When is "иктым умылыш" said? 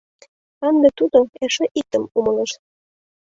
1.79-2.51